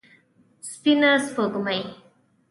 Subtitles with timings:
[0.71, 1.79] سپينه سپوږمۍ